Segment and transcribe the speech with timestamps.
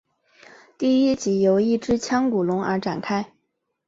[0.79, 3.31] 第一集由一只腔骨龙而展开。